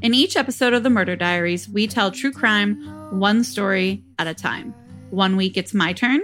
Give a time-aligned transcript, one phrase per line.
[0.00, 2.76] In each episode of the Murder Diaries, we tell true crime
[3.10, 4.72] one story at a time.
[5.10, 6.20] One week it's my turn,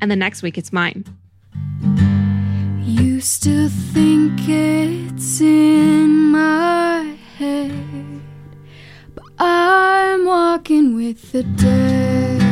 [0.00, 1.04] and the next week it's mine.
[2.82, 8.22] You still think it's in my head,
[9.16, 12.42] but I'm walking with the dead.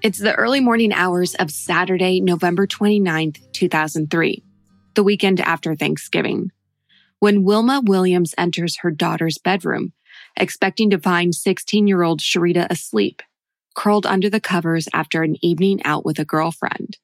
[0.00, 4.42] It's the early morning hours of Saturday, November 29th, 2003,
[4.94, 6.52] the weekend after Thanksgiving
[7.20, 9.92] when Wilma Williams enters her daughter's bedroom,
[10.36, 13.22] expecting to find 16 year old Sherita asleep,
[13.74, 16.98] curled under the covers after an evening out with a girlfriend.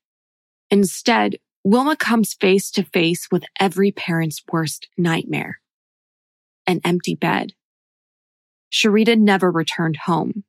[0.70, 5.60] Instead, Wilma comes face to face with every parent's worst nightmare
[6.66, 7.52] an empty bed.
[8.70, 10.44] Sherita never returned home.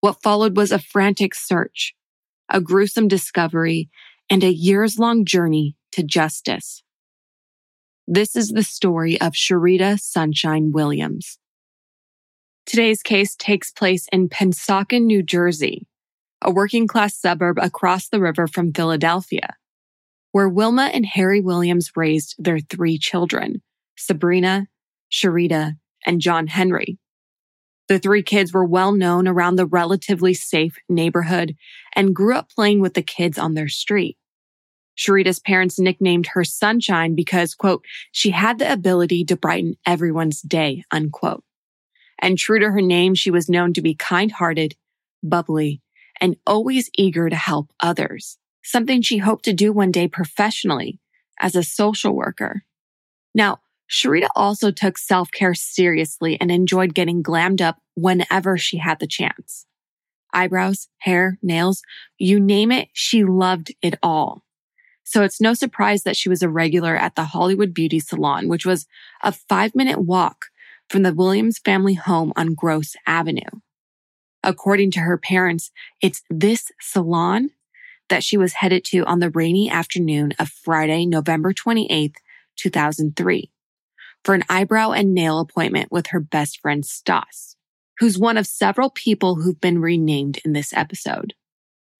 [0.00, 1.94] What followed was a frantic search,
[2.50, 3.88] a gruesome discovery,
[4.28, 6.83] and a years long journey to justice.
[8.06, 11.38] This is the story of Sherita Sunshine Williams.
[12.66, 15.86] Today's case takes place in Pennsauken, New Jersey,
[16.42, 19.56] a working class suburb across the river from Philadelphia,
[20.32, 23.62] where Wilma and Harry Williams raised their three children,
[23.96, 24.66] Sabrina,
[25.10, 26.98] Sherita, and John Henry.
[27.88, 31.56] The three kids were well known around the relatively safe neighborhood
[31.96, 34.18] and grew up playing with the kids on their street.
[34.96, 40.84] Sherita's parents nicknamed her Sunshine because, quote, she had the ability to brighten everyone's day,
[40.90, 41.44] unquote.
[42.20, 44.76] And true to her name, she was known to be kind hearted,
[45.22, 45.82] bubbly,
[46.20, 51.00] and always eager to help others, something she hoped to do one day professionally
[51.40, 52.62] as a social worker.
[53.34, 58.98] Now, Sherita also took self care seriously and enjoyed getting glammed up whenever she had
[59.00, 59.66] the chance.
[60.32, 61.82] Eyebrows, hair, nails,
[62.18, 64.44] you name it, she loved it all.
[65.04, 68.66] So it's no surprise that she was a regular at the Hollywood Beauty Salon, which
[68.66, 68.86] was
[69.22, 70.46] a five minute walk
[70.88, 73.60] from the Williams family home on Gross Avenue.
[74.42, 75.70] According to her parents,
[76.02, 77.50] it's this salon
[78.08, 82.16] that she was headed to on the rainy afternoon of Friday, November 28th,
[82.56, 83.50] 2003
[84.24, 87.56] for an eyebrow and nail appointment with her best friend Stas,
[87.98, 91.34] who's one of several people who've been renamed in this episode.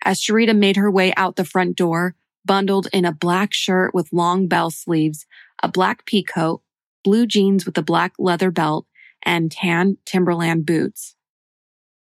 [0.04, 2.14] As Sherita made her way out the front door,
[2.44, 5.27] bundled in a black shirt with long bell sleeves,
[5.62, 6.62] a black pea coat,
[7.03, 8.87] blue jeans with a black leather belt,
[9.22, 11.16] and tan Timberland boots.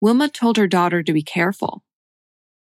[0.00, 1.82] Wilma told her daughter to be careful.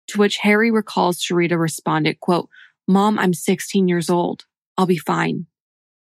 [0.08, 2.48] To which Harry recalls Sherita responded, quote,
[2.88, 4.44] Mom, I'm 16 years old.
[4.76, 5.46] I'll be fine.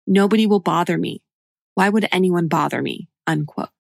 [0.07, 1.23] Nobody will bother me.
[1.75, 3.09] Why would anyone bother me?
[3.27, 3.71] Unquote.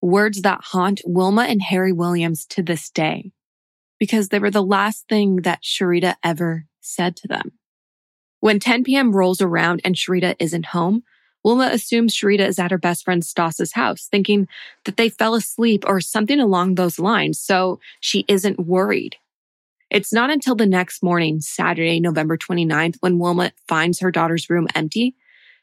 [0.00, 3.32] Words that haunt Wilma and Harry Williams to this day
[3.98, 7.52] because they were the last thing that Sherita ever said to them.
[8.40, 9.14] When 10 p.m.
[9.14, 11.02] rolls around and Sherita isn't home,
[11.44, 14.48] Wilma assumes Sherita is at her best friend Stas's house, thinking
[14.84, 19.16] that they fell asleep or something along those lines, so she isn't worried.
[19.90, 24.68] It's not until the next morning, Saturday, November 29th, when Wilma finds her daughter's room
[24.74, 25.14] empty,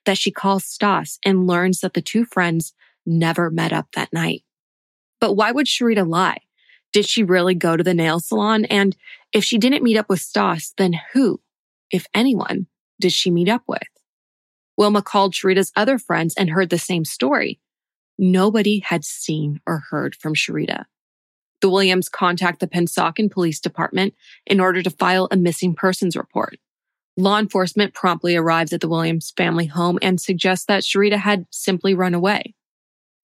[0.06, 2.74] that she calls Stas and learns that the two friends
[3.06, 4.44] never met up that night.
[5.20, 6.40] But why would Sherita lie?
[6.96, 8.64] Did she really go to the nail salon?
[8.64, 8.96] And
[9.34, 11.42] if she didn't meet up with Stas, then who,
[11.92, 12.68] if anyone,
[13.02, 13.82] did she meet up with?
[14.78, 17.60] Wilma called Sherita's other friends and heard the same story.
[18.18, 20.86] Nobody had seen or heard from Sherita.
[21.60, 24.14] The Williams contact the Pennsauken Police Department
[24.46, 26.60] in order to file a missing persons report.
[27.18, 31.94] Law enforcement promptly arrives at the Williams family home and suggests that Sherita had simply
[31.94, 32.56] run away.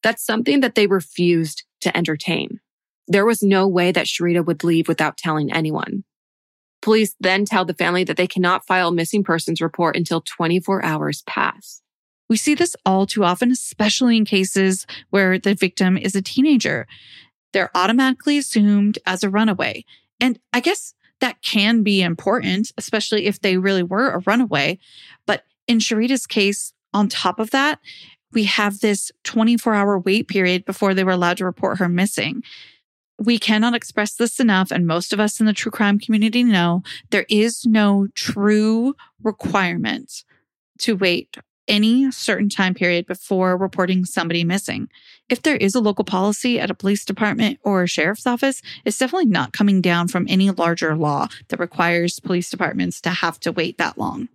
[0.03, 2.59] That's something that they refused to entertain.
[3.11, 6.05] There was no way that Sherita would leave without telling anyone.
[6.81, 10.81] Police then tell the family that they cannot file a missing persons report until 24
[10.85, 11.81] hours pass.
[12.29, 16.87] We see this all too often, especially in cases where the victim is a teenager.
[17.51, 19.83] They're automatically assumed as a runaway.
[20.21, 24.79] And I guess that can be important, especially if they really were a runaway.
[25.25, 27.79] But in Sherita's case, on top of that,
[28.31, 32.41] we have this 24 hour wait period before they were allowed to report her missing.
[33.21, 36.81] We cannot express this enough, and most of us in the true crime community know
[37.11, 40.23] there is no true requirement
[40.79, 41.37] to wait
[41.67, 44.89] any certain time period before reporting somebody missing.
[45.29, 48.97] If there is a local policy at a police department or a sheriff's office, it's
[48.97, 53.51] definitely not coming down from any larger law that requires police departments to have to
[53.51, 54.29] wait that long.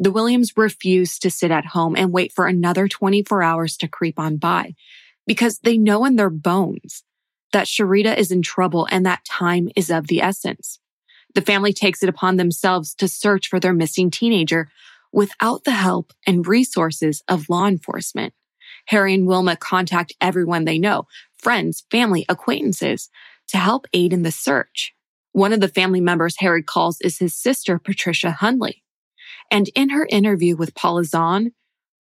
[0.00, 4.18] The Williams refuse to sit at home and wait for another 24 hours to creep
[4.18, 4.74] on by
[5.24, 7.04] because they know in their bones
[7.54, 10.80] that Sherita is in trouble and that time is of the essence.
[11.36, 14.68] The family takes it upon themselves to search for their missing teenager
[15.12, 18.34] without the help and resources of law enforcement.
[18.88, 21.06] Harry and Wilma contact everyone they know,
[21.38, 23.08] friends, family, acquaintances,
[23.46, 24.92] to help aid in the search.
[25.30, 28.82] One of the family members Harry calls is his sister, Patricia Hundley.
[29.48, 31.52] And in her interview with Paula Zahn,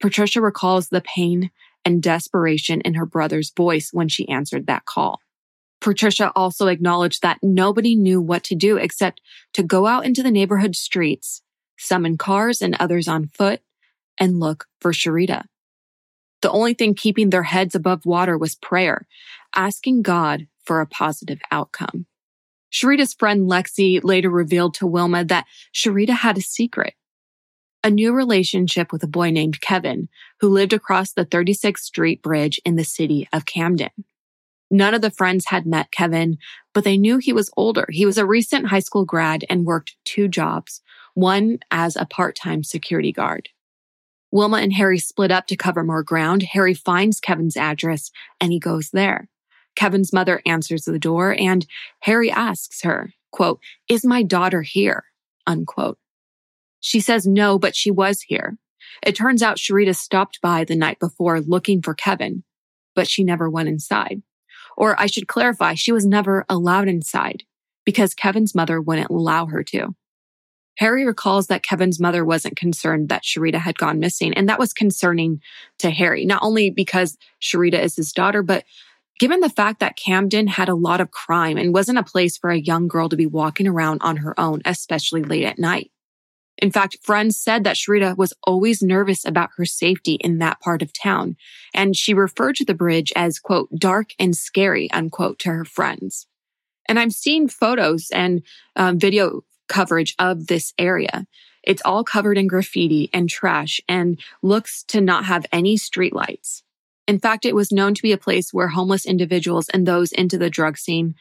[0.02, 1.52] Patricia recalls the pain
[1.86, 5.20] and desperation in her brother's voice when she answered that call.
[5.84, 9.22] Patricia also acknowledged that nobody knew what to do except
[9.54, 11.44] to go out into the neighborhood streets
[11.78, 13.62] some in cars and others on foot,
[14.18, 15.44] and look for Sherita.
[16.42, 19.08] The only thing keeping their heads above water was prayer,
[19.56, 22.06] asking God for a positive outcome.
[22.72, 26.96] Sherita's friend Lexi later revealed to Wilma that Sherita had a secret.
[27.84, 30.08] A new relationship with a boy named Kevin,
[30.40, 33.92] who lived across the 36th Street Bridge in the city of Camden.
[34.74, 36.40] None of the friends had met Kevin,
[36.74, 37.86] but they knew he was older.
[37.92, 40.82] He was a recent high school grad and worked two jobs,
[41.14, 43.50] one as a part-time security guard.
[44.32, 46.42] Wilma and Harry split up to cover more ground.
[46.42, 48.10] Harry finds Kevin's address
[48.42, 49.30] and he goes there.
[49.76, 51.68] Kevin's mother answers the door and
[52.00, 55.04] Harry asks her, quote, is my daughter here?
[55.46, 56.00] Unquote.
[56.80, 58.58] She says no, but she was here.
[59.06, 62.44] It turns out Sherita stopped by the night before looking for Kevin,
[62.96, 64.24] but she never went inside.
[64.78, 67.44] Or I should clarify, she was never allowed inside
[67.86, 69.96] because Kevin's mother wouldn't allow her to.
[70.78, 74.34] Harry recalls that Kevin's mother wasn't concerned that Sherita had gone missing.
[74.34, 75.42] And that was concerning
[75.80, 78.64] to Harry, not only because Sherita is his daughter, but
[79.20, 82.50] given the fact that Camden had a lot of crime and wasn't a place for
[82.50, 85.92] a young girl to be walking around on her own, especially late at night.
[86.58, 90.82] In fact, friends said that Sherita was always nervous about her safety in that part
[90.82, 91.36] of town.
[91.74, 96.28] And she referred to the bridge as, quote, dark and scary, unquote, to her friends.
[96.88, 98.44] And I'm seeing photos and
[98.76, 101.26] um, video coverage of this area.
[101.64, 106.62] It's all covered in graffiti and trash and looks to not have any streetlights.
[107.08, 110.38] In fact, it was known to be a place where homeless individuals and those into
[110.38, 111.16] the drug scene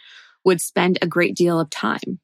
[0.44, 2.20] would spend a great deal of time.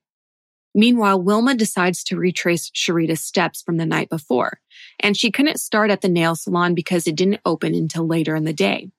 [0.75, 4.61] Meanwhile, Wilma decides to retrace Sherita's steps from the night before,
[5.01, 8.45] and she couldn't start at the nail salon because it didn't open until later in
[8.45, 8.91] the day.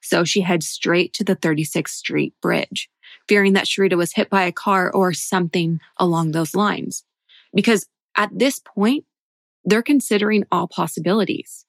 [0.00, 2.88] So she heads straight to the 36th Street Bridge
[3.28, 7.04] fearing that Sherita was hit by a car or something along those lines.
[7.54, 7.86] Because
[8.16, 9.04] at this point,
[9.64, 11.66] they're considering all possibilities.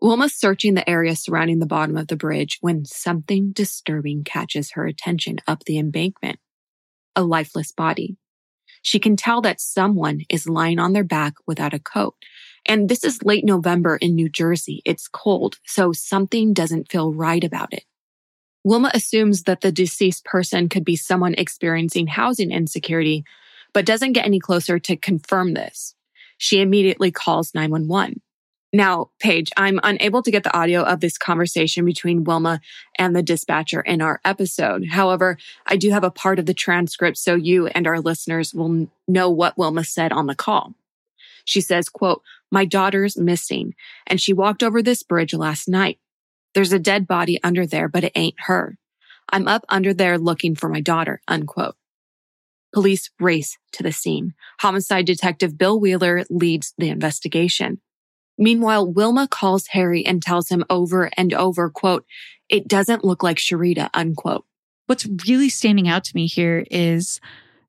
[0.00, 4.86] Wilma's searching the area surrounding the bottom of the bridge when something disturbing catches her
[4.86, 6.38] attention up the embankment.
[7.16, 8.16] A lifeless body.
[8.82, 12.14] She can tell that someone is lying on their back without a coat.
[12.66, 14.82] And this is late November in New Jersey.
[14.84, 17.84] It's cold, so something doesn't feel right about it.
[18.64, 23.24] Wilma assumes that the deceased person could be someone experiencing housing insecurity,
[23.72, 25.94] but doesn't get any closer to confirm this.
[26.36, 28.20] She immediately calls 911.
[28.72, 32.60] Now, Paige, I'm unable to get the audio of this conversation between Wilma
[32.98, 34.88] and the dispatcher in our episode.
[34.90, 38.88] However, I do have a part of the transcript so you and our listeners will
[39.06, 40.74] know what Wilma said on the call.
[41.46, 43.74] She says, quote, my daughter's missing
[44.06, 45.98] and she walked over this bridge last night.
[46.52, 48.76] There's a dead body under there, but it ain't her.
[49.30, 51.76] I'm up under there looking for my daughter, unquote.
[52.74, 54.34] Police race to the scene.
[54.60, 57.80] Homicide detective Bill Wheeler leads the investigation.
[58.38, 62.06] Meanwhile, Wilma calls Harry and tells him over and over, quote,
[62.48, 64.44] it doesn't look like Sherita, unquote.
[64.86, 67.20] What's really standing out to me here is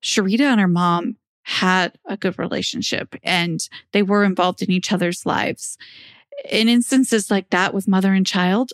[0.02, 3.60] Sherita and her mom had a good relationship and
[3.92, 5.76] they were involved in each other's lives
[6.48, 8.72] in instances like that with mother and child,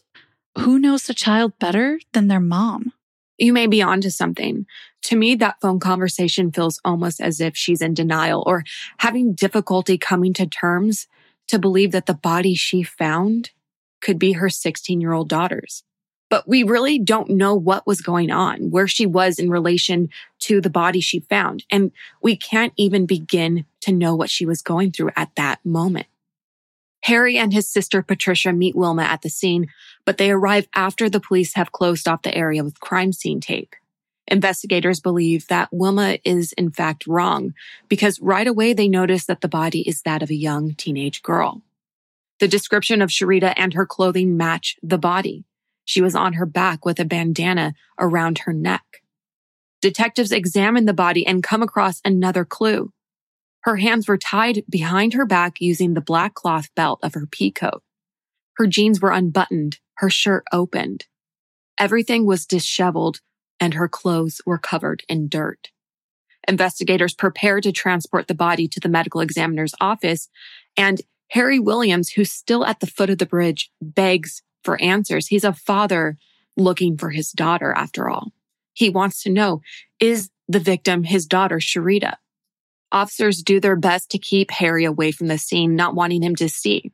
[0.59, 2.93] who knows the child better than their mom?
[3.39, 4.67] You may be onto something.
[5.03, 8.65] To me, that phone conversation feels almost as if she's in denial or
[8.99, 11.07] having difficulty coming to terms
[11.49, 13.51] to believe that the body she found
[14.01, 15.83] could be her 16 year old daughters.
[16.29, 20.09] But we really don't know what was going on, where she was in relation
[20.41, 21.65] to the body she found.
[21.71, 26.09] And we can't even begin to know what she was going through at that moment.
[27.03, 29.69] Harry and his sister Patricia meet Wilma at the scene,
[30.05, 33.77] but they arrive after the police have closed off the area with crime scene tape.
[34.29, 37.55] Investigators believe that Wilma is in fact wrong
[37.89, 41.63] because right away they notice that the body is that of a young teenage girl.
[42.41, 45.45] The description of Sherita and her clothing match the body.
[45.85, 49.03] She was on her back with a bandana around her neck.
[49.81, 52.93] Detectives examine the body and come across another clue.
[53.61, 57.53] Her hands were tied behind her back using the black cloth belt of her pea
[57.53, 57.83] coat.
[58.57, 61.07] Her jeans were unbuttoned, her shirt opened.
[61.79, 63.21] Everything was disheveled
[63.61, 65.71] and her clothes were covered in dirt.
[66.49, 70.29] Investigators prepare to transport the body to the medical examiner's office
[70.77, 75.27] and Harry Williams, who's still at the foot of the bridge, begs for answers.
[75.27, 76.17] He's a father
[76.57, 78.33] looking for his daughter after all.
[78.73, 79.61] He wants to know,
[79.99, 82.17] is the victim his daughter, Sherita?
[82.93, 86.49] Officers do their best to keep Harry away from the scene, not wanting him to
[86.49, 86.93] see.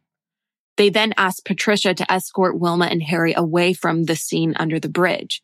[0.76, 4.88] They then ask Patricia to escort Wilma and Harry away from the scene under the
[4.88, 5.42] bridge.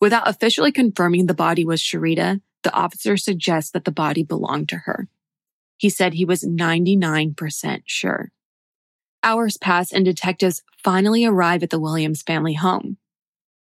[0.00, 4.78] Without officially confirming the body was Sherita, the officer suggests that the body belonged to
[4.78, 5.08] her.
[5.76, 8.32] He said he was 99% sure.
[9.22, 12.96] Hours pass and detectives finally arrive at the Williams family home.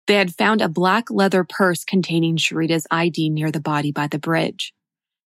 [0.07, 4.19] They had found a black leather purse containing Sherita's ID near the body by the
[4.19, 4.73] bridge.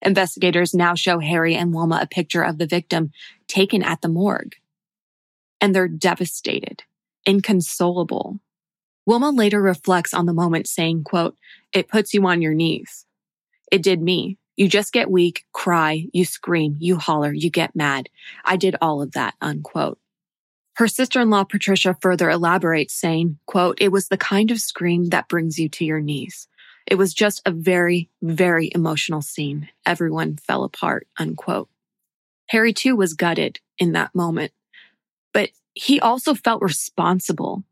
[0.03, 3.11] Investigators now show Harry and Wilma a picture of the victim
[3.49, 4.57] taken at the morgue.
[5.61, 6.83] And they're devastated,
[7.25, 8.41] inconsolable,
[9.07, 11.37] Wilma later reflects on the moment saying, quote,
[11.73, 13.05] it puts you on your knees.
[13.71, 14.39] It did me.
[14.57, 18.09] You just get weak, cry, you scream, you holler, you get mad.
[18.45, 19.99] I did all of that, unquote.
[20.77, 25.59] Her sister-in-law Patricia further elaborates saying, quote, it was the kind of scream that brings
[25.59, 26.49] you to your knees.
[26.87, 29.69] It was just a very, very emotional scene.
[29.87, 31.69] Everyone fell apart, unquote.
[32.49, 34.53] Harry too was gutted in that moment,
[35.33, 37.65] but he also felt responsible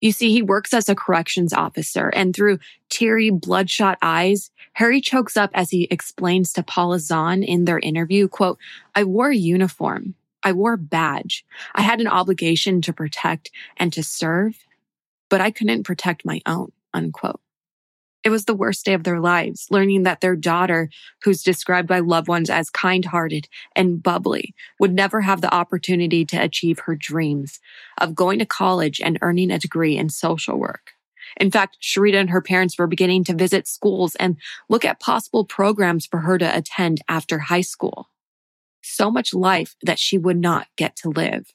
[0.00, 5.36] you see, he works as a corrections officer and through teary, bloodshot eyes, Harry chokes
[5.36, 8.58] up as he explains to Paula Zahn in their interview, quote,
[8.94, 10.14] I wore a uniform.
[10.44, 11.44] I wore a badge.
[11.74, 14.54] I had an obligation to protect and to serve,
[15.28, 17.40] but I couldn't protect my own, unquote.
[18.28, 20.90] It was the worst day of their lives, learning that their daughter,
[21.24, 26.26] who's described by loved ones as kind hearted and bubbly, would never have the opportunity
[26.26, 27.58] to achieve her dreams
[27.96, 30.90] of going to college and earning a degree in social work.
[31.38, 34.36] In fact, Sherita and her parents were beginning to visit schools and
[34.68, 38.10] look at possible programs for her to attend after high school.
[38.82, 41.54] So much life that she would not get to live.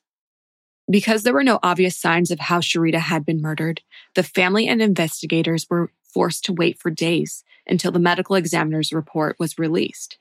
[0.90, 3.82] Because there were no obvious signs of how Sherita had been murdered,
[4.16, 9.36] the family and investigators were forced to wait for days until the medical examiner's report
[9.40, 10.18] was released.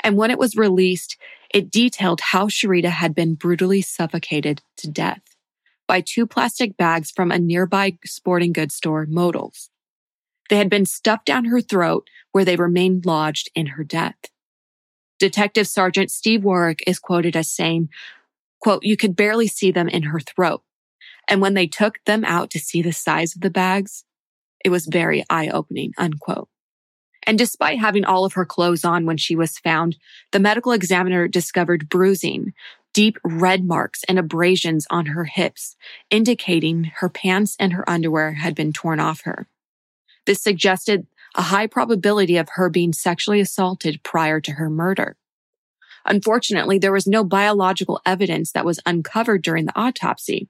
[0.00, 1.16] And when it was released,
[1.52, 5.22] it detailed how Sherita had been brutally suffocated to death
[5.86, 9.70] by two plastic bags from a nearby sporting goods store, Modell's.
[10.48, 14.16] They had been stuffed down her throat where they remained lodged in her death.
[15.18, 17.88] Detective Sergeant Steve Warwick is quoted as saying,
[18.60, 20.62] quote, you could barely see them in her throat.
[21.28, 24.04] And when they took them out to see the size of the bags,
[24.64, 26.48] it was very eye opening, unquote.
[27.26, 29.96] And despite having all of her clothes on when she was found,
[30.32, 32.54] the medical examiner discovered bruising,
[32.92, 35.76] deep red marks and abrasions on her hips,
[36.10, 39.46] indicating her pants and her underwear had been torn off her.
[40.26, 45.16] This suggested a high probability of her being sexually assaulted prior to her murder.
[46.04, 50.48] Unfortunately, there was no biological evidence that was uncovered during the autopsy.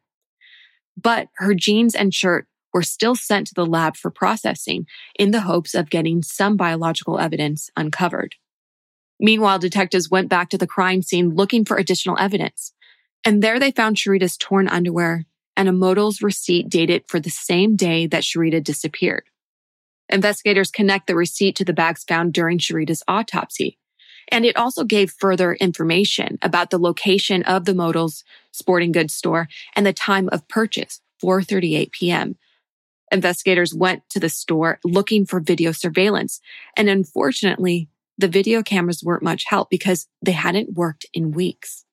[0.97, 4.87] But her jeans and shirt were still sent to the lab for processing
[5.19, 8.37] in the hopes of getting some biological evidence uncovered.
[9.19, 12.73] Meanwhile, detectives went back to the crime scene looking for additional evidence.
[13.25, 17.77] And there they found Sherita's torn underwear and a Modell's receipt dated for the same
[17.77, 19.25] day that Sherita disappeared.
[20.09, 23.79] Investigators connect the receipt to the bags found during Sherita's autopsy.
[24.29, 29.49] And it also gave further information about the location of the Modell's sporting goods store
[29.77, 32.37] and the time of purchase, 4.38 p.m.,
[33.11, 36.41] investigators went to the store looking for video surveillance.
[36.77, 37.89] And unfortunately,
[38.19, 41.85] the video cameras weren't much help because they hadn't worked in weeks.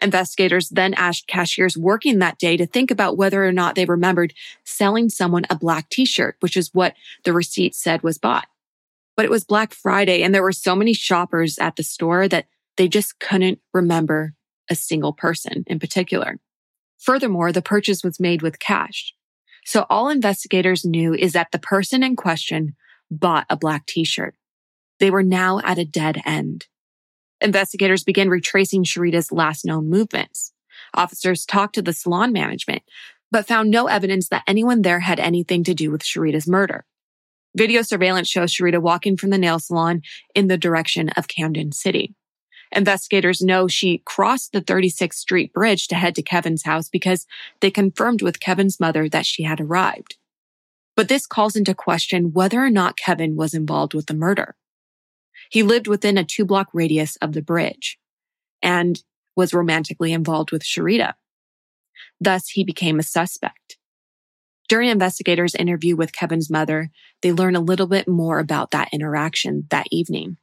[0.00, 4.32] Investigators then asked cashiers working that day to think about whether or not they remembered
[4.64, 8.46] selling someone a black t-shirt, which is what the receipt said was bought.
[9.16, 12.46] But it was Black Friday and there were so many shoppers at the store that
[12.76, 14.34] they just couldn't remember
[14.70, 16.38] a single person in particular.
[16.98, 19.14] Furthermore, the purchase was made with cash.
[19.68, 22.74] So all investigators knew is that the person in question
[23.10, 24.34] bought a black t-shirt.
[24.98, 26.68] They were now at a dead end.
[27.42, 30.54] Investigators began retracing Sherita's last known movements.
[30.94, 32.80] Officers talked to the salon management,
[33.30, 36.86] but found no evidence that anyone there had anything to do with Sherita's murder.
[37.54, 40.00] Video surveillance shows Sherita walking from the nail salon
[40.34, 42.14] in the direction of Camden City.
[42.72, 47.26] Investigators know she crossed the 36th Street Bridge to head to Kevin's house because
[47.60, 50.16] they confirmed with Kevin's mother that she had arrived.
[50.96, 54.56] But this calls into question whether or not Kevin was involved with the murder.
[55.50, 57.98] He lived within a two block radius of the bridge
[58.62, 59.02] and
[59.36, 61.14] was romantically involved with Sherita.
[62.20, 63.78] Thus, he became a suspect.
[64.68, 66.90] During investigators' interview with Kevin's mother,
[67.22, 70.36] they learn a little bit more about that interaction that evening.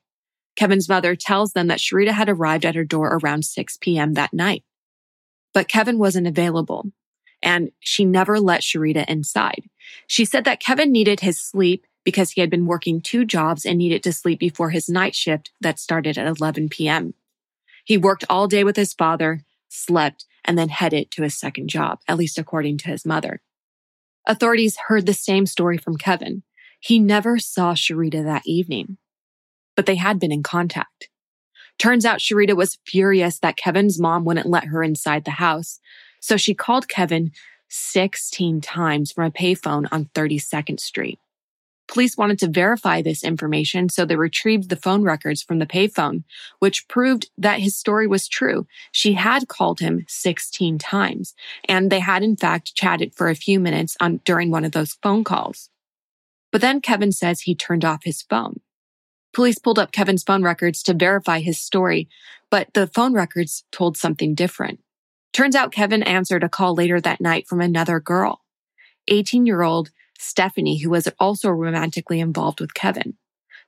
[0.55, 4.13] Kevin's mother tells them that Sherita had arrived at her door around 6 p.m.
[4.13, 4.63] that night.
[5.53, 6.91] But Kevin wasn't available,
[7.41, 9.69] and she never let Sherita inside.
[10.07, 13.77] She said that Kevin needed his sleep because he had been working two jobs and
[13.77, 17.13] needed to sleep before his night shift that started at 11 p.m.
[17.83, 21.99] He worked all day with his father, slept, and then headed to his second job,
[22.07, 23.41] at least according to his mother.
[24.27, 26.43] Authorities heard the same story from Kevin.
[26.79, 28.97] He never saw Sherita that evening
[29.75, 31.09] but they had been in contact.
[31.77, 35.79] Turns out Sherita was furious that Kevin's mom wouldn't let her inside the house,
[36.19, 37.31] so she called Kevin
[37.69, 41.19] 16 times from a payphone on 32nd Street.
[41.87, 46.23] Police wanted to verify this information, so they retrieved the phone records from the payphone,
[46.59, 48.65] which proved that his story was true.
[48.91, 51.35] She had called him 16 times,
[51.69, 54.97] and they had in fact chatted for a few minutes on, during one of those
[55.03, 55.69] phone calls.
[56.51, 58.61] But then Kevin says he turned off his phone.
[59.35, 62.07] Police pulled up Kevin's phone records to verify his story,
[62.49, 64.79] but the phone records told something different.
[65.33, 68.45] Turns out Kevin answered a call later that night from another girl,
[69.09, 73.15] 18 year old Stephanie, who was also romantically involved with Kevin.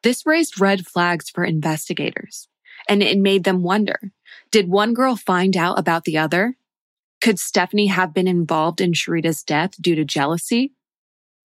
[0.03, 2.47] This raised red flags for investigators,
[2.88, 4.13] and it made them wonder,
[4.51, 6.56] did one girl find out about the other?
[7.19, 10.71] Could Stephanie have been involved in Sherita's death due to jealousy?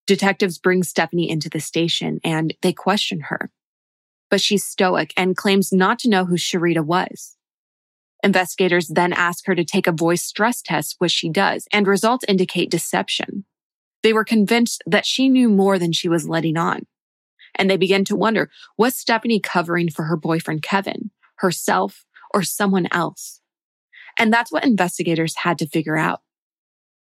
[0.06, 3.50] Detectives bring Stephanie into the station and they question her
[4.32, 7.36] but she's stoic and claims not to know who Sherita was.
[8.24, 12.24] Investigators then ask her to take a voice stress test, which she does, and results
[12.26, 13.44] indicate deception.
[14.02, 16.86] They were convinced that she knew more than she was letting on.
[17.56, 22.88] And they begin to wonder, was Stephanie covering for her boyfriend Kevin, herself, or someone
[22.90, 23.42] else?
[24.18, 26.22] And that's what investigators had to figure out.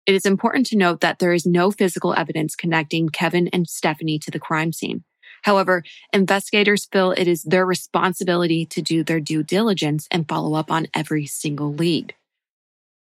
[0.06, 4.20] It is important to note that there is no physical evidence connecting Kevin and Stephanie
[4.20, 5.06] to the crime scene.
[5.42, 10.72] However, investigators feel it is their responsibility to do their due diligence and follow up
[10.72, 12.14] on every single lead.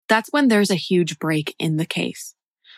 [0.10, 2.36] That's when there's a huge break in the case.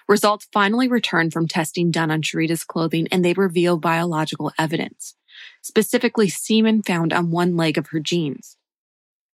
[0.07, 5.15] Results finally return from testing done on Sherita's clothing and they reveal biological evidence,
[5.61, 8.57] specifically semen found on one leg of her jeans.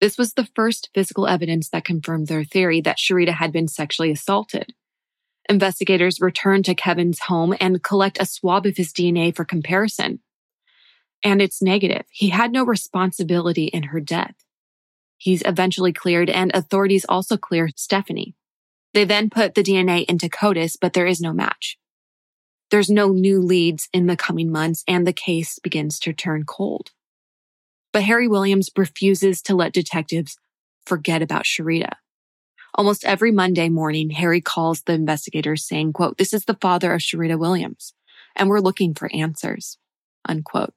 [0.01, 4.11] This was the first physical evidence that confirmed their theory that Sherita had been sexually
[4.11, 4.75] assaulted.
[5.49, 10.21] Investigators return to Kevin's home and collect a swab of his DNA for comparison.
[11.23, 12.05] And it's negative.
[12.11, 14.35] He had no responsibility in her death.
[15.17, 18.35] He's eventually cleared and authorities also clear Stephanie.
[18.93, 21.79] They then put the DNA into CODIS, but there is no match.
[22.71, 26.91] There's no new leads in the coming months and the case begins to turn cold.
[27.93, 30.37] But Harry Williams refuses to let detectives
[30.85, 31.93] forget about Sherita.
[32.77, 37.01] Almost every Monday morning, Harry calls the investigators saying, quote, this is the father of
[37.01, 37.95] Sherita Williams,
[38.37, 39.79] and we're looking for answers,
[40.29, 40.75] unquote.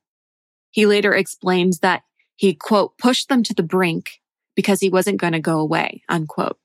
[0.72, 2.04] He later explains that
[2.38, 4.22] he, quote, pushed them to the brink
[4.56, 6.58] because he wasn't going to go away, unquote.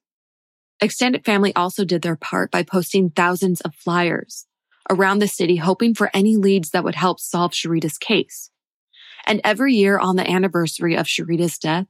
[0.80, 4.46] Extended family also did their part by posting thousands of flyers
[4.88, 8.50] around the city, hoping for any leads that would help solve Sherita's case.
[9.26, 11.88] And every year on the anniversary of Sherita's death,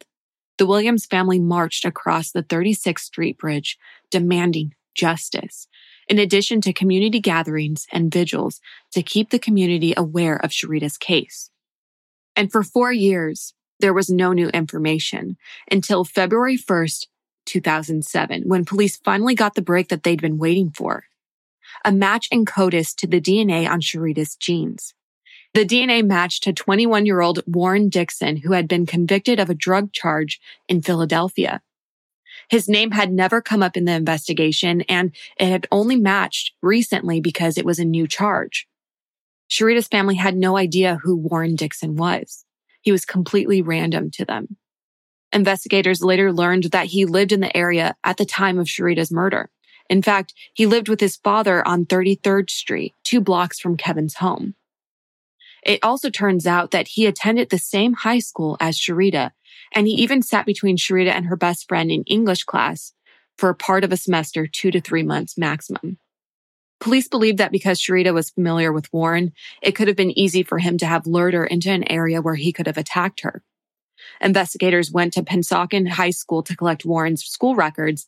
[0.59, 3.79] the Williams family marched across the 36th Street Bridge
[4.11, 5.67] demanding justice,
[6.09, 8.61] in addition to community gatherings and vigils
[8.93, 11.51] to keep the community aware of Sherita's case.
[12.37, 15.37] And for four years, there was no new information
[15.71, 17.07] until February 1st,
[17.47, 21.05] 2007, when police finally got the break that they'd been waiting for.
[21.85, 24.95] A match in CODIS to the DNA on Sherita's jeans.
[25.55, 29.55] The DNA matched to 21 year old Warren Dixon, who had been convicted of a
[29.55, 31.63] drug charge in Philadelphia.
[32.51, 37.21] His name had never come up in the investigation and it had only matched recently
[37.21, 38.67] because it was a new charge.
[39.47, 42.45] Sherita's family had no idea who Warren Dixon was.
[42.83, 44.57] He was completely random to them.
[45.33, 49.51] Investigators later learned that he lived in the area at the time of Sherita's murder.
[49.89, 54.57] In fact, he lived with his father on 33rd Street, two blocks from Kevin's home.
[55.65, 59.31] It also turns out that he attended the same high school as Sherita,
[59.73, 62.93] and he even sat between Sherita and her best friend in English class
[63.39, 65.99] for part of a semester, two to three months maximum.
[66.81, 70.59] Police believe that because Sherita was familiar with Warren, it could have been easy for
[70.59, 73.43] him to have lured her into an area where he could have attacked her.
[74.21, 78.07] Investigators went to Pennsauken High School to collect Warren's school records.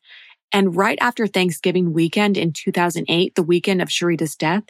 [0.52, 4.64] And right after Thanksgiving weekend in 2008, the weekend of Sherita's death,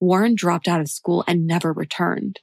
[0.00, 2.40] Warren dropped out of school and never returned.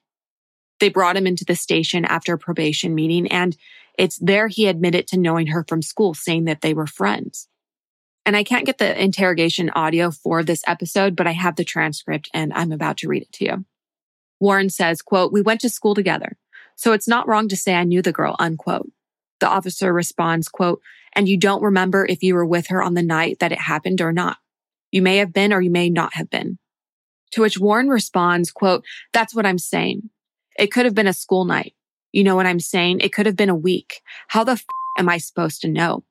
[0.80, 3.56] They brought him into the station after a probation meeting, and
[3.98, 7.48] it's there he admitted to knowing her from school, saying that they were friends.
[8.26, 12.30] And I can't get the interrogation audio for this episode, but I have the transcript
[12.34, 13.66] and I'm about to read it to you.
[14.39, 16.38] Warren says, quote, we went to school together.
[16.76, 18.89] So it's not wrong to say I knew the girl, unquote.
[19.39, 20.82] The officer responds, quote,
[21.13, 24.02] and you don't remember if you were with her on the night that it happened
[24.02, 24.38] or not.
[24.92, 26.58] You may have been or you may not have been.
[27.34, 30.10] To which Warren responds, quote, that's what I'm saying.
[30.58, 31.74] It could have been a school night.
[32.12, 33.00] You know what I'm saying?
[33.00, 34.02] It could have been a week.
[34.28, 34.65] How the f-
[35.00, 36.04] am I supposed to know?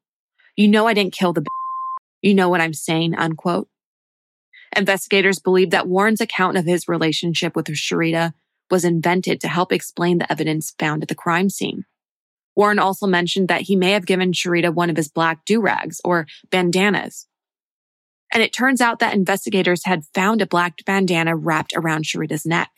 [0.56, 1.46] You know I didn't kill the b-
[2.22, 3.68] You know what I'm saying, unquote.
[4.76, 8.34] Investigators believe that Warren's account of his relationship with Sherita
[8.68, 11.84] was invented to help explain the evidence found at the crime scene.
[12.56, 16.26] Warren also mentioned that he may have given Sherita one of his black do-rags or
[16.50, 17.28] bandanas.
[18.32, 22.70] And it turns out that investigators had found a black bandana wrapped around Sherita's neck.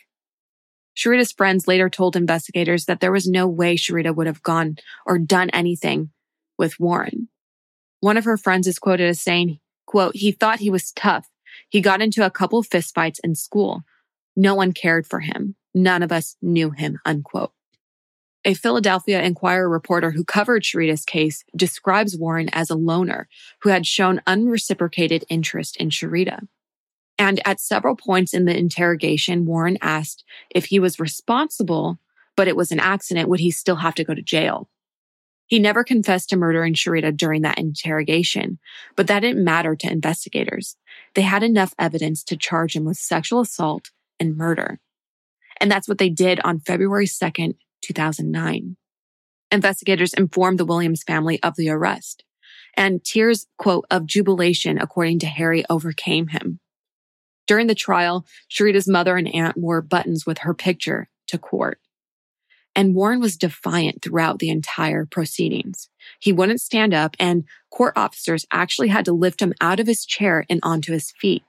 [0.94, 5.18] Sherita's friends later told investigators that there was no way Sherita would have gone or
[5.18, 6.10] done anything
[6.58, 7.28] with Warren.
[8.00, 11.28] One of her friends is quoted as saying, quote, he thought he was tough.
[11.68, 13.82] He got into a couple fistfights in school.
[14.36, 15.56] No one cared for him.
[15.74, 17.52] None of us knew him, unquote.
[18.46, 23.26] A Philadelphia Inquirer reporter who covered Sherita's case describes Warren as a loner
[23.62, 26.46] who had shown unreciprocated interest in Sherita.
[27.18, 31.98] And at several points in the interrogation, Warren asked if he was responsible,
[32.36, 34.68] but it was an accident, would he still have to go to jail?
[35.46, 38.58] He never confessed to murdering Sherita during that interrogation,
[38.96, 40.76] but that didn't matter to investigators.
[41.14, 44.80] They had enough evidence to charge him with sexual assault and murder.
[45.60, 47.54] And that's what they did on February 2nd,
[47.84, 48.76] 2009.
[49.50, 52.24] Investigators informed the Williams family of the arrest
[52.76, 56.60] and tears, quote, of jubilation, according to Harry, overcame him.
[57.46, 61.78] During the trial, Sherita's mother and aunt wore buttons with her picture to court.
[62.74, 65.88] And Warren was defiant throughout the entire proceedings.
[66.18, 70.04] He wouldn't stand up and court officers actually had to lift him out of his
[70.04, 71.44] chair and onto his feet.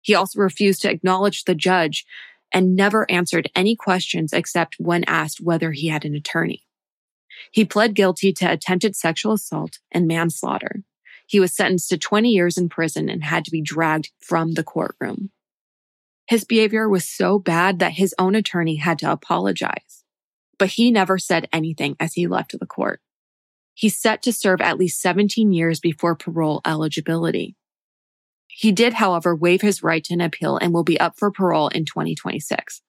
[0.00, 2.04] He also refused to acknowledge the judge
[2.52, 6.64] and never answered any questions except when asked whether he had an attorney.
[7.52, 10.82] He pled guilty to attempted sexual assault and manslaughter.
[11.26, 14.64] He was sentenced to 20 years in prison and had to be dragged from the
[14.64, 15.30] courtroom.
[16.26, 20.04] His behavior was so bad that his own attorney had to apologize,
[20.58, 23.00] but he never said anything as he left the court.
[23.74, 27.56] He's set to serve at least 17 years before parole eligibility.
[28.58, 31.68] He did, however, waive his right to an appeal and will be up for parole
[31.68, 32.82] in 2026.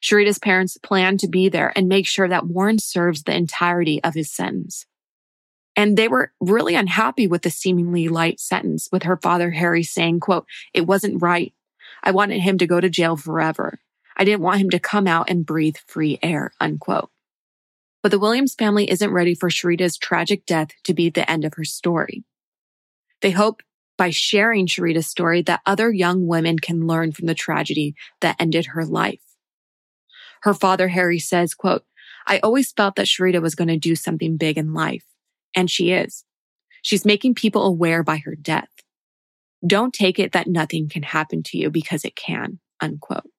[0.00, 4.14] Sherita's parents plan to be there and make sure that Warren serves the entirety of
[4.14, 4.86] his sentence.
[5.76, 10.20] And they were really unhappy with the seemingly light sentence with her father, Harry saying,
[10.20, 11.52] quote, it wasn't right.
[12.02, 13.78] I wanted him to go to jail forever.
[14.16, 17.10] I didn't want him to come out and breathe free air, unquote.
[18.02, 21.52] But the Williams family isn't ready for Sherita's tragic death to be the end of
[21.56, 22.24] her story.
[23.20, 23.60] They hope
[23.96, 28.66] by sharing Sherita's story that other young women can learn from the tragedy that ended
[28.66, 29.22] her life.
[30.42, 31.84] Her father, Harry, says, quote,
[32.26, 35.04] I always felt that Sherita was going to do something big in life.
[35.54, 36.24] And she is.
[36.82, 38.68] She's making people aware by her death.
[39.66, 43.30] Don't take it that nothing can happen to you because it can, unquote.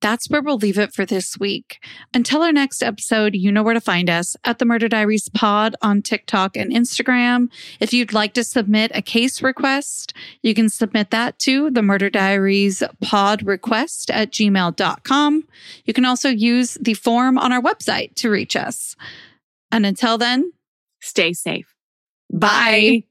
[0.00, 1.78] That's where we'll leave it for this week.
[2.14, 5.76] Until our next episode, you know where to find us at the Murder Diaries Pod
[5.82, 7.48] on TikTok and Instagram.
[7.80, 12.08] If you'd like to submit a case request, you can submit that to the Murder
[12.10, 15.44] Diaries Pod request at gmail.com.
[15.84, 18.96] You can also use the form on our website to reach us.
[19.70, 20.52] And until then,
[21.02, 21.74] Stay safe.
[22.30, 23.04] bye.